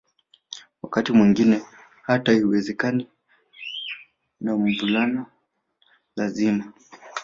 [0.81, 1.61] Wakati mwingine
[2.03, 3.07] hata haiwezekani
[4.39, 5.25] na wavulana
[6.15, 6.73] lazima